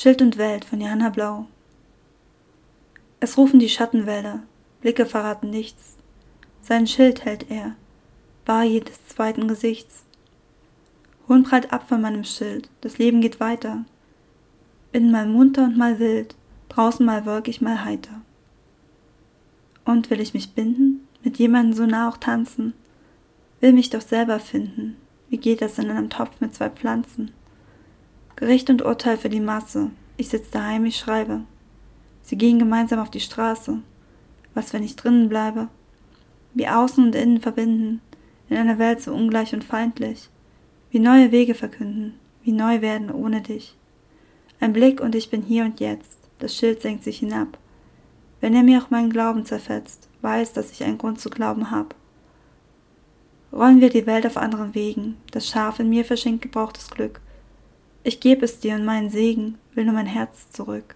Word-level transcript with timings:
Schild 0.00 0.22
und 0.22 0.38
Welt 0.38 0.64
von 0.64 0.80
Johanna 0.80 1.08
Blau. 1.08 1.48
Es 3.18 3.36
rufen 3.36 3.58
die 3.58 3.68
Schattenwälder, 3.68 4.44
Blicke 4.80 5.06
verraten 5.06 5.50
nichts. 5.50 5.96
Sein 6.62 6.86
Schild 6.86 7.24
hält 7.24 7.50
er, 7.50 7.74
bar 8.44 8.62
jedes 8.62 9.08
zweiten 9.08 9.48
Gesichts. 9.48 10.04
Hohn 11.28 11.42
prallt 11.42 11.72
ab 11.72 11.88
von 11.88 12.00
meinem 12.00 12.22
Schild, 12.22 12.70
das 12.80 12.98
Leben 12.98 13.20
geht 13.20 13.40
weiter. 13.40 13.86
Bin 14.92 15.10
mal 15.10 15.26
munter 15.26 15.64
und 15.64 15.76
mal 15.76 15.98
wild, 15.98 16.36
draußen 16.68 17.04
mal 17.04 17.26
wolkig, 17.26 17.60
mal 17.60 17.84
heiter. 17.84 18.20
Und 19.84 20.10
will 20.10 20.20
ich 20.20 20.32
mich 20.32 20.52
binden, 20.52 21.08
mit 21.24 21.40
jemandem 21.40 21.72
so 21.72 21.86
nah 21.86 22.08
auch 22.08 22.18
tanzen, 22.18 22.72
will 23.58 23.72
mich 23.72 23.90
doch 23.90 24.02
selber 24.02 24.38
finden, 24.38 24.96
wie 25.28 25.38
geht 25.38 25.60
das 25.60 25.76
in 25.76 25.90
einem 25.90 26.08
Topf 26.08 26.40
mit 26.40 26.54
zwei 26.54 26.70
Pflanzen? 26.70 27.32
Gericht 28.38 28.70
und 28.70 28.82
Urteil 28.82 29.16
für 29.16 29.28
die 29.28 29.40
Masse. 29.40 29.90
Ich 30.16 30.28
sitz 30.28 30.50
daheim, 30.50 30.84
ich 30.84 30.96
schreibe. 30.96 31.40
Sie 32.22 32.38
gehen 32.38 32.60
gemeinsam 32.60 33.00
auf 33.00 33.10
die 33.10 33.18
Straße. 33.18 33.78
Was, 34.54 34.72
wenn 34.72 34.84
ich 34.84 34.94
drinnen 34.94 35.28
bleibe? 35.28 35.66
Wie 36.54 36.68
außen 36.68 37.04
und 37.04 37.16
innen 37.16 37.40
verbinden, 37.40 38.00
in 38.48 38.56
einer 38.56 38.78
Welt 38.78 39.02
so 39.02 39.12
ungleich 39.12 39.54
und 39.54 39.64
feindlich. 39.64 40.30
Wie 40.92 41.00
neue 41.00 41.32
Wege 41.32 41.56
verkünden, 41.56 42.14
wie 42.44 42.52
neu 42.52 42.80
werden 42.80 43.10
ohne 43.10 43.40
dich. 43.40 43.76
Ein 44.60 44.72
Blick 44.72 45.00
und 45.00 45.16
ich 45.16 45.30
bin 45.30 45.42
hier 45.42 45.64
und 45.64 45.80
jetzt. 45.80 46.16
Das 46.38 46.54
Schild 46.54 46.80
senkt 46.80 47.02
sich 47.02 47.18
hinab. 47.18 47.58
Wenn 48.40 48.54
er 48.54 48.62
mir 48.62 48.80
auch 48.80 48.90
meinen 48.90 49.10
Glauben 49.10 49.46
zerfetzt, 49.46 50.08
weiß, 50.22 50.52
dass 50.52 50.70
ich 50.70 50.84
einen 50.84 50.98
Grund 50.98 51.18
zu 51.20 51.28
glauben 51.28 51.72
hab. 51.72 51.96
Rollen 53.52 53.80
wir 53.80 53.90
die 53.90 54.06
Welt 54.06 54.24
auf 54.28 54.36
anderen 54.36 54.76
Wegen, 54.76 55.16
das 55.32 55.48
Schaf 55.48 55.80
in 55.80 55.88
mir 55.88 56.04
verschenkt 56.04 56.42
gebrauchtes 56.42 56.88
Glück. 56.88 57.20
Ich 58.04 58.20
geb 58.20 58.42
es 58.42 58.60
dir 58.60 58.74
und 58.74 58.84
meinen 58.84 59.10
Segen, 59.10 59.58
will 59.74 59.84
nur 59.84 59.94
mein 59.94 60.06
Herz 60.06 60.50
zurück. 60.50 60.94